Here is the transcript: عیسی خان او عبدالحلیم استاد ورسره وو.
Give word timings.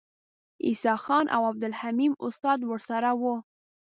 عیسی 0.65 0.93
خان 1.03 1.25
او 1.35 1.41
عبدالحلیم 1.51 2.13
استاد 2.27 2.59
ورسره 2.65 3.11
وو. 3.21 3.35